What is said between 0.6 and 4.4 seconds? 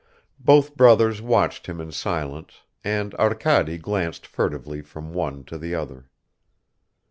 brothers watched him in silence, and Arkady glanced